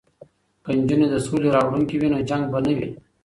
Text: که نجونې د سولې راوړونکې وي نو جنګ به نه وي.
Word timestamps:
که 0.63 0.69
نجونې 0.77 1.07
د 1.09 1.15
سولې 1.25 1.49
راوړونکې 1.55 1.95
وي 1.97 2.09
نو 2.13 2.19
جنګ 2.29 2.43
به 2.51 2.59
نه 2.65 2.71
وي. 2.77 2.89